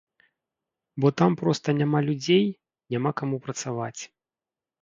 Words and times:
Бо 1.03 1.11
там 1.21 1.31
проста 1.41 1.67
няма 1.81 1.99
людзей, 2.09 2.45
няма 2.97 3.11
каму 3.23 3.37
працаваць. 3.47 4.01